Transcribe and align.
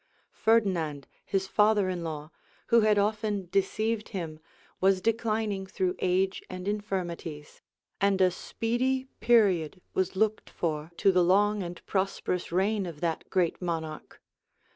Ferdinand, 0.31 1.07
his 1.23 1.45
father 1.47 1.87
in 1.87 2.03
law, 2.03 2.31
who 2.73 2.79
had 2.79 2.97
often 2.97 3.49
deceived 3.51 4.09
him, 4.09 4.39
was 4.79 4.99
declining 4.99 5.67
through 5.67 5.93
age 5.99 6.41
and 6.49 6.67
infirmities; 6.67 7.61
and 8.01 8.19
a 8.19 8.31
speedy 8.31 9.05
period 9.19 9.79
was 9.93 10.15
looked 10.15 10.49
for 10.49 10.89
to 10.97 11.11
the 11.11 11.23
long 11.23 11.61
and 11.61 11.85
prosperous 11.85 12.51
reign 12.51 12.87
of 12.87 12.99
that 13.01 13.29
great 13.29 13.61
monarch. 13.61 14.19